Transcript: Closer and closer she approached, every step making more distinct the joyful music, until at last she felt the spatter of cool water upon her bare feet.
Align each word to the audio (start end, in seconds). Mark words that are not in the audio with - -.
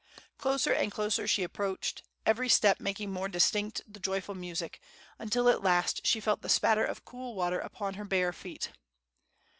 Closer 0.39 0.73
and 0.73 0.91
closer 0.91 1.27
she 1.27 1.43
approached, 1.43 2.01
every 2.25 2.49
step 2.49 2.79
making 2.79 3.11
more 3.11 3.29
distinct 3.29 3.81
the 3.87 3.99
joyful 3.99 4.33
music, 4.33 4.81
until 5.19 5.47
at 5.47 5.61
last 5.61 6.07
she 6.07 6.19
felt 6.19 6.41
the 6.41 6.49
spatter 6.49 6.83
of 6.83 7.05
cool 7.05 7.35
water 7.35 7.59
upon 7.59 7.93
her 7.93 8.05
bare 8.05 8.33
feet. 8.33 8.71